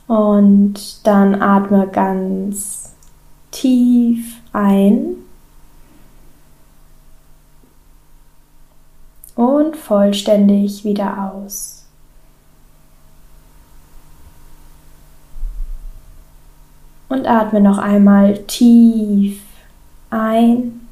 [0.07, 2.95] Und dann atme ganz
[3.51, 5.17] tief ein
[9.35, 11.78] und vollständig wieder aus.
[17.09, 19.41] Und atme noch einmal tief
[20.09, 20.87] ein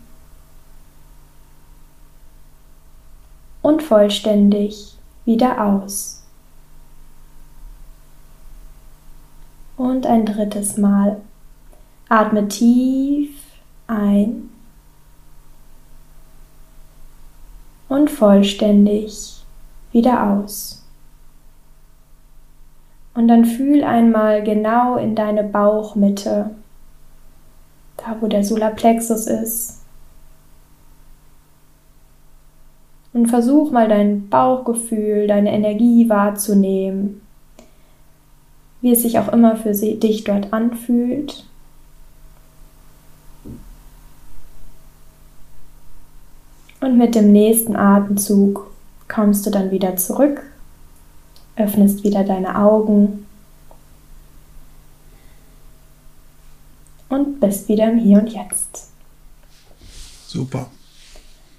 [3.61, 6.23] und vollständig wieder aus.
[9.75, 11.21] Und ein drittes Mal.
[12.09, 13.29] Atme tief
[13.87, 14.49] ein
[17.89, 19.43] und vollständig
[19.91, 20.76] wieder aus.
[23.17, 26.51] Und dann fühl einmal genau in deine Bauchmitte,
[27.97, 29.79] da wo der Solarplexus ist.
[33.13, 37.21] Und versuch mal dein Bauchgefühl, deine Energie wahrzunehmen,
[38.81, 41.43] wie es sich auch immer für dich dort anfühlt.
[46.81, 48.69] Und mit dem nächsten Atemzug
[49.07, 50.43] kommst du dann wieder zurück
[51.57, 53.25] öffnest wieder deine Augen
[57.09, 58.89] und bist wieder im Hier und Jetzt.
[60.27, 60.67] Super.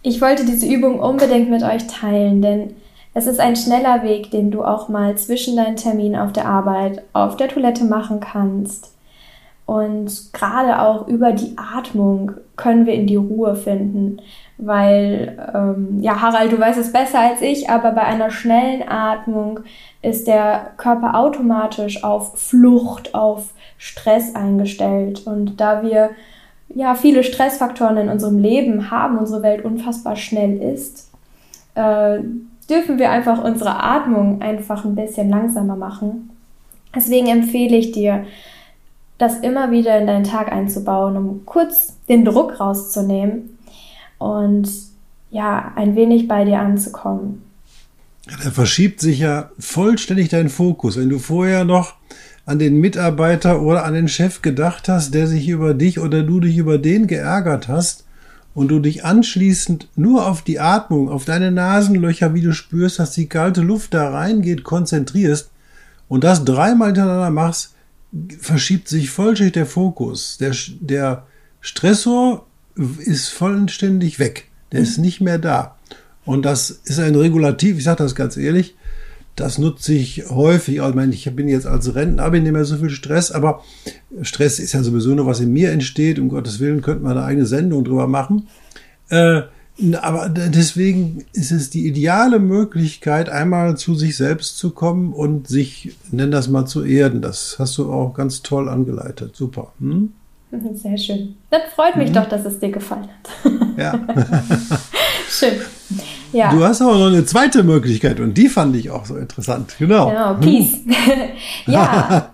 [0.03, 2.77] Ich wollte diese Übung unbedingt mit euch teilen, denn
[3.15, 7.03] es ist ein schneller Weg, den du auch mal zwischen deinen Terminen auf der Arbeit,
[7.13, 8.93] auf der Toilette machen kannst.
[9.69, 14.19] Und gerade auch über die Atmung können wir in die Ruhe finden,
[14.57, 19.61] weil, ähm, ja, Harald, du weißt es besser als ich, aber bei einer schnellen Atmung
[20.01, 25.27] ist der Körper automatisch auf Flucht, auf Stress eingestellt.
[25.27, 26.13] Und da wir
[26.75, 31.11] ja viele Stressfaktoren in unserem Leben haben, unsere Welt unfassbar schnell ist,
[31.75, 32.21] äh,
[32.71, 36.31] dürfen wir einfach unsere Atmung einfach ein bisschen langsamer machen.
[36.95, 38.25] Deswegen empfehle ich dir,
[39.19, 43.59] das immer wieder in deinen Tag einzubauen, um kurz den Druck rauszunehmen
[44.19, 44.69] und
[45.31, 47.43] ja, ein wenig bei dir anzukommen.
[48.27, 50.97] Da verschiebt sich ja vollständig dein Fokus.
[50.97, 51.95] Wenn du vorher noch
[52.47, 56.41] an den Mitarbeiter oder an den Chef gedacht hast, der sich über dich oder du
[56.41, 58.05] dich über den geärgert hast
[58.55, 63.13] und du dich anschließend nur auf die Atmung, auf deine Nasenlöcher, wie du spürst, dass
[63.13, 65.51] die kalte Luft da reingeht, konzentrierst
[66.09, 67.75] und das dreimal hintereinander machst,
[68.41, 70.39] verschiebt sich vollständig der Fokus.
[70.39, 71.27] Der, der
[71.61, 72.47] Stressor
[72.99, 74.49] ist vollständig weg.
[74.73, 75.77] Der ist nicht mehr da.
[76.25, 78.77] Und das ist ein Regulativ, ich sage das ganz ehrlich,
[79.35, 80.81] das nutze ich häufig.
[80.81, 83.31] Also ich, meine, ich bin jetzt als Rentner, habe ich nicht mehr so viel Stress,
[83.31, 83.63] aber
[84.23, 86.19] Stress ist ja sowieso nur, was in mir entsteht.
[86.19, 88.49] Um Gottes Willen könnte man eine eigene Sendung drüber machen.
[89.09, 89.43] Äh,
[90.01, 95.97] aber deswegen ist es die ideale Möglichkeit, einmal zu sich selbst zu kommen und sich,
[96.11, 97.23] nenn das mal, zu erden.
[97.23, 99.37] Das hast du auch ganz toll angeleitet.
[99.37, 99.73] Super.
[99.79, 100.13] Hm?
[100.75, 101.37] Sehr schön.
[101.51, 102.15] Dann freut mich mhm.
[102.15, 103.53] doch, dass es dir gefallen hat.
[103.77, 103.93] Ja.
[105.29, 105.61] schön.
[106.33, 106.51] Ja.
[106.53, 109.77] Du hast aber noch eine zweite Möglichkeit und die fand ich auch so interessant.
[109.79, 110.11] Genau.
[110.11, 110.79] Genau, Peace.
[111.67, 112.33] ja.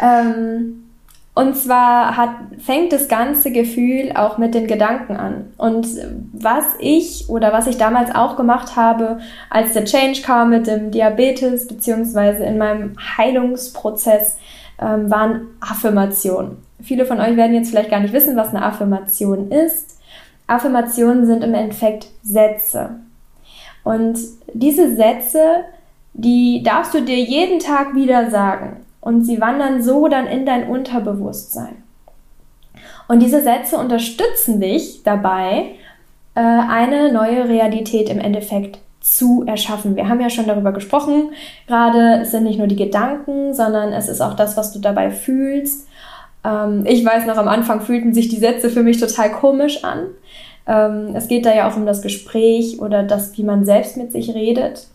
[0.00, 0.85] ähm,
[1.36, 2.30] und zwar hat,
[2.64, 5.52] fängt das ganze Gefühl auch mit den Gedanken an.
[5.58, 5.86] Und
[6.32, 9.18] was ich oder was ich damals auch gemacht habe,
[9.50, 14.38] als der Change kam mit dem Diabetes, beziehungsweise in meinem Heilungsprozess,
[14.80, 16.56] ähm, waren Affirmationen.
[16.80, 19.98] Viele von euch werden jetzt vielleicht gar nicht wissen, was eine Affirmation ist.
[20.46, 23.00] Affirmationen sind im Endeffekt Sätze.
[23.84, 24.18] Und
[24.54, 25.64] diese Sätze,
[26.14, 30.68] die darfst du dir jeden Tag wieder sagen und sie wandern so dann in dein
[30.68, 31.76] Unterbewusstsein.
[33.06, 35.76] Und diese Sätze unterstützen dich dabei,
[36.34, 39.94] äh, eine neue Realität im Endeffekt zu erschaffen.
[39.94, 41.30] Wir haben ja schon darüber gesprochen,
[41.68, 45.86] gerade sind nicht nur die Gedanken, sondern es ist auch das, was du dabei fühlst.
[46.44, 50.08] Ähm, ich weiß noch, am Anfang fühlten sich die Sätze für mich total komisch an.
[50.66, 54.10] Ähm, es geht da ja auch um das Gespräch oder das, wie man selbst mit
[54.10, 54.88] sich redet.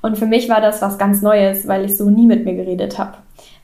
[0.00, 2.98] Und für mich war das was ganz Neues, weil ich so nie mit mir geredet
[2.98, 3.18] habe.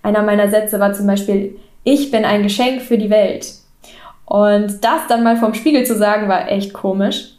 [0.05, 3.55] Einer meiner Sätze war zum Beispiel, ich bin ein Geschenk für die Welt.
[4.27, 7.31] Und das dann mal vom Spiegel zu sagen, war echt komisch.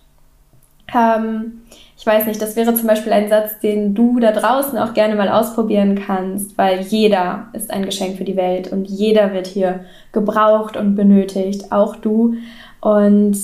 [0.94, 1.62] Ähm,
[1.96, 5.16] ich weiß nicht, das wäre zum Beispiel ein Satz, den du da draußen auch gerne
[5.16, 9.86] mal ausprobieren kannst, weil jeder ist ein Geschenk für die Welt und jeder wird hier
[10.12, 12.34] gebraucht und benötigt, auch du.
[12.82, 13.38] Und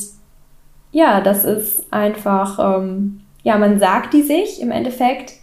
[0.91, 5.33] ja, das ist einfach, ähm, ja, man sagt die sich im Endeffekt.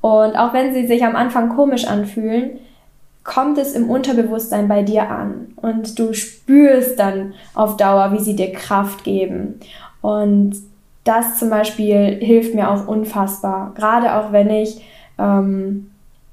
[0.00, 2.60] Und auch wenn sie sich am Anfang komisch anfühlen,
[3.26, 8.36] kommt es im Unterbewusstsein bei dir an und du spürst dann auf Dauer, wie sie
[8.36, 9.60] dir Kraft geben.
[10.00, 10.54] Und
[11.04, 14.84] das zum Beispiel hilft mir auch unfassbar, gerade auch wenn ich
[15.18, 15.90] ähm,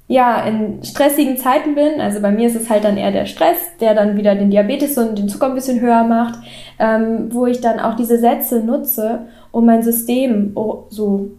[0.08, 2.00] ja in stressigen Zeiten bin.
[2.00, 4.98] Also bei mir ist es halt dann eher der Stress, der dann wieder den Diabetes
[4.98, 6.40] und den Zucker ein bisschen höher macht,
[6.80, 10.56] ähm, wo ich dann auch diese Sätze nutze, um mein System
[10.90, 11.32] so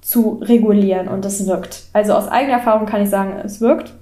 [0.00, 1.84] zu regulieren und es wirkt.
[1.92, 3.94] Also aus eigener Erfahrung kann ich sagen, es wirkt.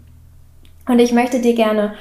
[0.86, 1.94] Und ich möchte dir gerne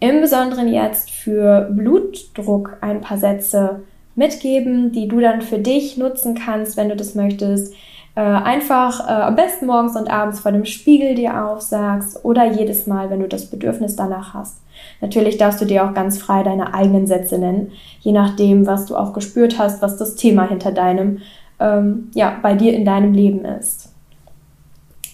[0.00, 3.82] im Besonderen jetzt für Blutdruck ein paar Sätze
[4.14, 7.74] mitgeben, die du dann für dich nutzen kannst, wenn du das möchtest.
[8.16, 12.86] Äh, einfach äh, am besten morgens und abends vor dem Spiegel dir aufsagst oder jedes
[12.86, 14.60] Mal, wenn du das Bedürfnis danach hast.
[15.00, 18.96] Natürlich darfst du dir auch ganz frei deine eigenen Sätze nennen, je nachdem, was du
[18.96, 21.22] auch gespürt hast, was das Thema hinter deinem,
[21.58, 23.93] ähm, ja, bei dir in deinem Leben ist.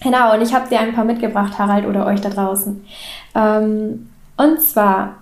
[0.01, 2.83] Genau, und ich habe dir ein paar mitgebracht, Harald, oder euch da draußen.
[3.35, 5.17] Ähm, und zwar,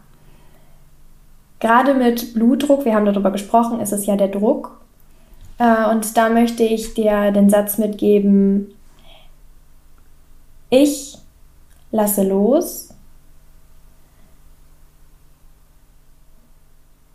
[1.59, 4.79] gerade mit Blutdruck, wir haben darüber gesprochen, ist es ja der Druck.
[5.57, 8.73] Äh, und da möchte ich dir den Satz mitgeben,
[10.69, 11.17] ich
[11.91, 12.93] lasse los.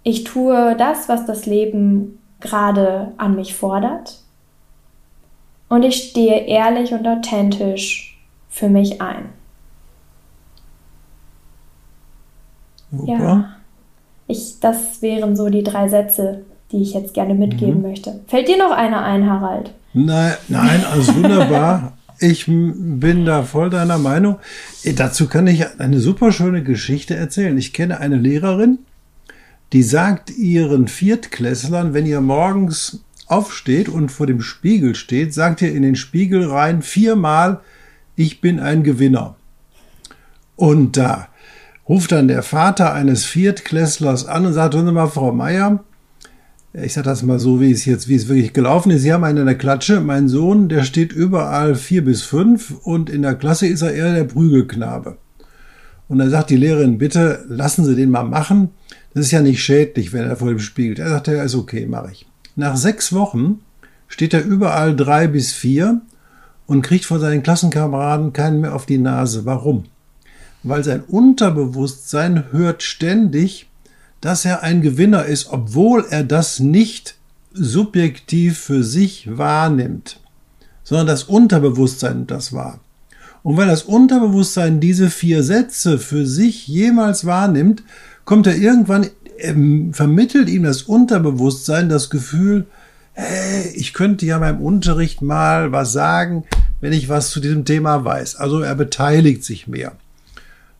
[0.02, 4.23] Ich tue das, was das Leben gerade an mich fordert
[5.68, 9.30] und ich stehe ehrlich und authentisch für mich ein.
[12.90, 13.12] Super.
[13.12, 13.56] Ja.
[14.26, 17.88] Ich, das wären so die drei Sätze, die ich jetzt gerne mitgeben mhm.
[17.88, 18.20] möchte.
[18.26, 19.72] Fällt dir noch einer ein, Harald?
[19.92, 21.92] Nein, nein, alles wunderbar.
[22.20, 24.36] Ich bin da voll deiner Meinung.
[24.96, 27.58] Dazu kann ich eine super schöne Geschichte erzählen.
[27.58, 28.78] Ich kenne eine Lehrerin,
[29.72, 35.72] die sagt ihren Viertklässlern, wenn ihr morgens aufsteht und vor dem Spiegel steht, sagt ihr
[35.72, 37.60] in den Spiegel rein viermal,
[38.16, 39.36] ich bin ein Gewinner.
[40.56, 41.28] Und da
[41.88, 45.82] ruft dann der Vater eines Viertklässlers an und sagt, hören Sie mal, Frau Meier,
[46.72, 49.02] ich sage das mal so, wie es jetzt, wie es wirklich gelaufen ist.
[49.02, 50.00] Sie haben einen in der Klatsche.
[50.00, 54.12] Mein Sohn, der steht überall vier bis fünf und in der Klasse ist er eher
[54.12, 55.18] der Prügelknabe.
[56.08, 58.70] Und dann sagt die Lehrerin, bitte lassen Sie den mal machen.
[59.14, 60.98] Das ist ja nicht schädlich, wenn er vor dem spiegelt.
[60.98, 62.26] Er sagt, ja, ist okay, mache ich.
[62.56, 63.60] Nach sechs Wochen
[64.08, 66.00] steht er überall drei bis vier
[66.66, 69.44] und kriegt von seinen Klassenkameraden keinen mehr auf die Nase.
[69.44, 69.84] Warum?
[70.62, 73.68] Weil sein Unterbewusstsein hört ständig,
[74.20, 77.16] dass er ein Gewinner ist, obwohl er das nicht
[77.52, 80.20] subjektiv für sich wahrnimmt,
[80.82, 82.80] sondern das Unterbewusstsein das wahr.
[83.42, 87.82] Und weil das Unterbewusstsein diese vier Sätze für sich jemals wahrnimmt,
[88.24, 92.66] kommt er irgendwann ähm, vermittelt ihm das Unterbewusstsein das Gefühl,
[93.12, 96.44] hey, ich könnte ja beim Unterricht mal was sagen,
[96.80, 98.36] wenn ich was zu diesem Thema weiß.
[98.36, 99.92] Also er beteiligt sich mehr.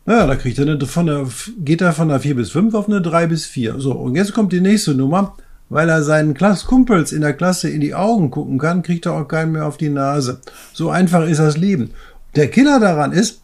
[0.05, 1.25] Naja, da kriegt er eine, von der,
[1.57, 3.79] geht er von der 4 bis 5 auf eine 3 bis 4.
[3.79, 5.35] So, und jetzt kommt die nächste Nummer.
[5.67, 9.27] Weil er seinen Kumpels in der Klasse in die Augen gucken kann, kriegt er auch
[9.27, 10.39] keinen mehr auf die Nase.
[10.73, 11.89] So einfach ist das Leben.
[12.35, 13.41] Der Killer daran ist,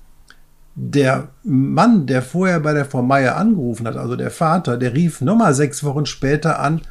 [0.83, 5.21] der Mann, der vorher bei der Frau Meier angerufen hat, also der Vater, der rief
[5.21, 6.81] nochmal sechs Wochen später an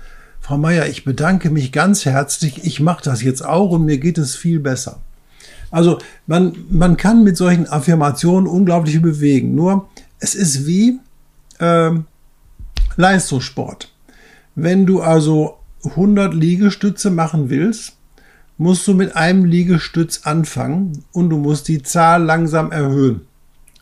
[0.40, 2.64] Frau Meier, ich bedanke mich ganz herzlich.
[2.64, 5.00] Ich mache das jetzt auch und mir geht es viel besser.
[5.72, 5.98] Also
[6.28, 9.56] man, man kann mit solchen Affirmationen unglaublich bewegen.
[9.56, 9.88] Nur
[10.20, 11.00] es ist wie
[11.58, 12.04] ähm,
[12.96, 13.92] Leistungssport.
[14.54, 17.96] Wenn du also 100 Liegestütze machen willst,
[18.56, 23.22] musst du mit einem Liegestütz anfangen und du musst die Zahl langsam erhöhen.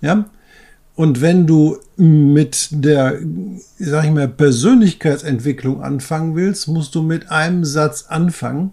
[0.00, 0.26] Ja?
[0.94, 3.18] Und wenn du mit der,
[3.78, 8.72] sag ich mal, Persönlichkeitsentwicklung anfangen willst, musst du mit einem Satz anfangen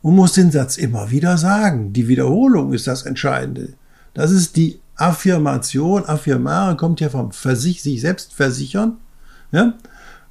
[0.00, 1.92] und musst den Satz immer wieder sagen.
[1.92, 3.74] Die Wiederholung ist das Entscheidende.
[4.14, 6.06] Das ist die Affirmation.
[6.06, 8.96] Affirmare kommt ja vom Versich sich selbst versichern.
[9.52, 9.74] Ja?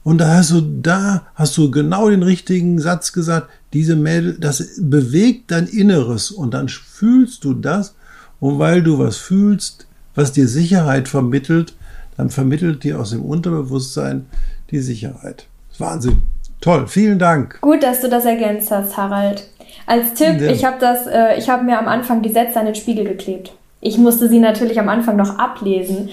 [0.03, 3.49] Und da hast du, da hast du genau den richtigen Satz gesagt.
[3.73, 7.95] Diese Mädel, das bewegt dein Inneres und dann fühlst du das.
[8.39, 9.84] Und weil du was fühlst,
[10.15, 11.73] was dir Sicherheit vermittelt,
[12.17, 14.25] dann vermittelt dir aus dem Unterbewusstsein
[14.71, 15.47] die Sicherheit.
[15.77, 16.21] Wahnsinn.
[16.61, 16.87] Toll.
[16.87, 17.59] Vielen Dank.
[17.61, 19.47] Gut, dass du das ergänzt hast, Harald.
[19.85, 20.51] Als Tipp, ja.
[20.51, 23.53] ich habe das, äh, ich habe mir am Anfang die Sätze an den Spiegel geklebt.
[23.81, 26.09] Ich musste sie natürlich am Anfang noch ablesen,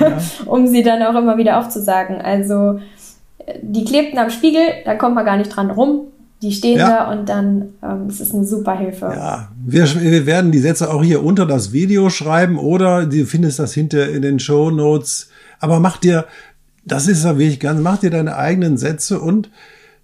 [0.00, 0.18] ja.
[0.46, 2.22] um sie dann auch immer wieder aufzusagen.
[2.22, 2.78] Also
[3.60, 6.11] die klebten am Spiegel, da kommt man gar nicht dran rum.
[6.42, 6.88] Die stehen ja.
[6.88, 9.06] da und dann ähm, es ist eine super Hilfe.
[9.06, 13.60] Ja, wir, wir, werden die Sätze auch hier unter das Video schreiben oder du findest
[13.60, 15.30] das hinter in den Show Notes.
[15.60, 16.26] Aber mach dir,
[16.84, 19.50] das ist ja wirklich ganz, mach dir deine eigenen Sätze und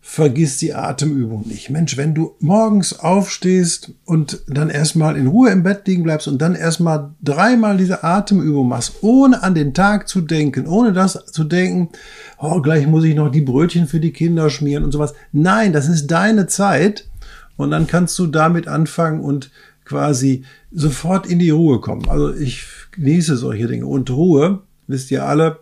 [0.01, 1.71] vergiss die Atemübung nicht.
[1.71, 6.41] Mensch, wenn du morgens aufstehst und dann erstmal in Ruhe im Bett liegen bleibst und
[6.41, 11.45] dann erstmal dreimal diese Atemübung machst, ohne an den Tag zu denken, ohne das zu
[11.45, 11.91] denken,
[12.39, 15.15] oh, gleich muss ich noch die Brötchen für die Kinder schmieren und sowas.
[15.33, 17.09] Nein, das ist deine Zeit
[17.57, 19.51] und dann kannst du damit anfangen und
[19.85, 22.09] quasi sofort in die Ruhe kommen.
[22.09, 25.59] Also ich genieße solche Dinge und Ruhe, wisst ihr alle,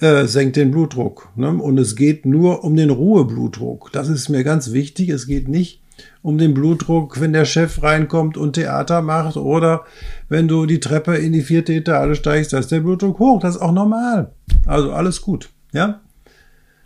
[0.00, 1.28] äh, senkt den Blutdruck.
[1.36, 1.48] Ne?
[1.48, 3.90] Und es geht nur um den Ruheblutdruck.
[3.92, 5.08] Das ist mir ganz wichtig.
[5.08, 5.82] Es geht nicht
[6.22, 9.84] um den Blutdruck, wenn der Chef reinkommt und Theater macht oder
[10.28, 13.40] wenn du die Treppe in die vierte Etage steigst, da ist der Blutdruck hoch.
[13.40, 14.32] Das ist auch normal.
[14.66, 15.50] Also alles gut.
[15.72, 16.00] Ja?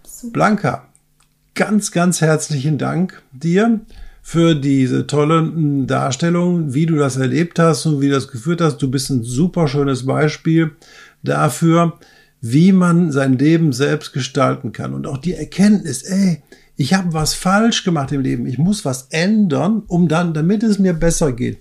[0.05, 0.33] Super.
[0.33, 0.89] Blanca,
[1.55, 3.81] ganz, ganz herzlichen Dank dir
[4.23, 5.51] für diese tolle
[5.87, 8.79] Darstellung, wie du das erlebt hast und wie du das geführt hast.
[8.79, 10.73] Du bist ein super schönes Beispiel
[11.23, 11.99] dafür,
[12.41, 14.95] wie man sein Leben selbst gestalten kann.
[14.95, 16.43] Und auch die Erkenntnis, ey,
[16.77, 20.79] ich habe was falsch gemacht im Leben, ich muss was ändern, um dann, damit es
[20.79, 21.59] mir besser geht.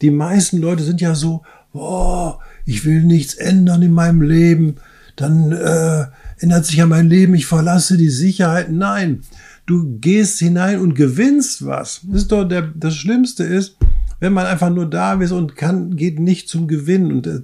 [0.00, 1.42] Die meisten Leute sind ja so,
[1.74, 4.76] oh, ich will nichts ändern in meinem Leben,
[5.16, 6.06] dann äh,
[6.38, 8.70] ändert sich ja mein Leben, ich verlasse die Sicherheit.
[8.72, 9.20] Nein,
[9.66, 12.00] du gehst hinein und gewinnst was.
[12.04, 13.76] Das ist doch der, das Schlimmste ist,
[14.20, 17.12] wenn man einfach nur da ist und kann, geht nicht zum Gewinn.
[17.12, 17.40] Und äh,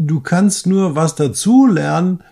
[0.00, 2.22] du kannst nur was dazu lernen,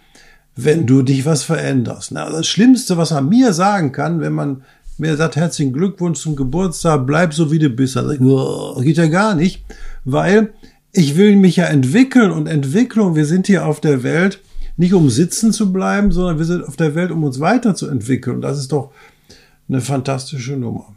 [0.57, 2.13] wenn du dich was veränderst.
[2.13, 4.63] Na, das Schlimmste, was man mir sagen kann, wenn man
[4.97, 7.97] mir sagt, herzlichen Glückwunsch zum Geburtstag, bleib so wie du bist.
[7.97, 9.65] Also, das geht ja gar nicht,
[10.05, 10.53] weil
[10.93, 14.41] ich will mich ja entwickeln und Entwicklung, wir sind hier auf der Welt
[14.77, 18.37] nicht um sitzen zu bleiben, sondern wir sind auf der Welt, um uns weiterzuentwickeln.
[18.37, 18.93] Und das ist doch
[19.69, 20.95] eine fantastische Nummer.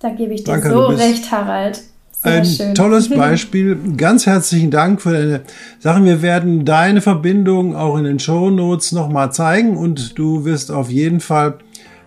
[0.00, 1.82] Da gebe ich dir Danke, so recht, Harald.
[2.22, 2.74] Sehr ein schön.
[2.74, 3.78] tolles Beispiel.
[3.96, 5.42] Ganz herzlichen Dank für deine
[5.78, 6.04] Sachen.
[6.04, 10.90] Wir werden deine Verbindung auch in den Show Notes nochmal zeigen und du wirst auf
[10.90, 11.58] jeden Fall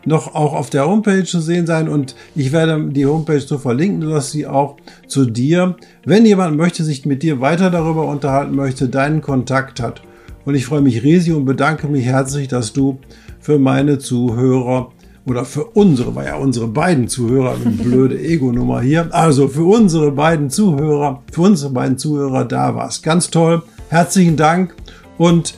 [0.06, 4.10] noch auch auf der Homepage zu sehen sein und ich werde die Homepage so verlinken,
[4.10, 8.88] dass sie auch zu dir, wenn jemand möchte, sich mit dir weiter darüber unterhalten möchte,
[8.88, 10.02] deinen Kontakt hat.
[10.46, 13.00] Und ich freue mich riesig und bedanke mich herzlich, dass du
[13.40, 14.92] für meine Zuhörer
[15.30, 19.14] oder für unsere, war ja unsere beiden Zuhörer, eine blöde Ego-Nummer hier.
[19.14, 23.62] Also für unsere beiden Zuhörer, für unsere beiden Zuhörer da war es ganz toll.
[23.90, 24.76] Herzlichen Dank
[25.18, 25.54] und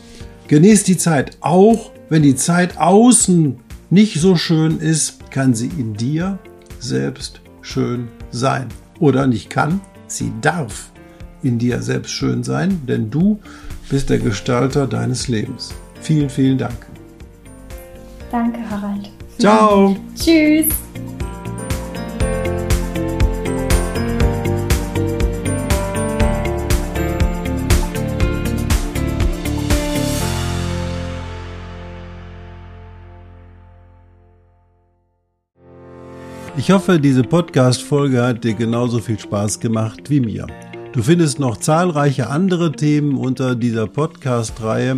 [0.50, 1.38] genießt die Zeit.
[1.40, 6.40] Auch wenn die Zeit außen nicht so schön ist, kann sie in dir
[6.80, 8.68] selbst schön sein.
[9.00, 10.92] Oder nicht kann, sie darf
[11.44, 13.40] in dir selbst schön sein, denn du
[13.90, 15.74] bist der Gestalter deines Lebens.
[16.02, 16.86] Vielen, vielen Dank.
[18.32, 19.12] Danke, Harald.
[19.42, 19.96] Ciao.
[20.16, 20.68] Tschüss.
[36.56, 40.46] Ich hoffe, diese Podcast-Folge hat dir genauso viel Spaß gemacht wie mir.
[40.94, 44.98] Du findest noch zahlreiche andere Themen unter dieser Podcast-Reihe